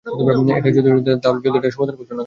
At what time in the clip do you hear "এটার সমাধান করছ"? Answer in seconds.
1.59-2.09